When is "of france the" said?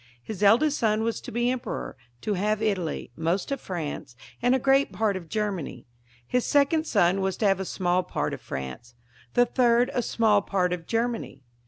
8.33-9.45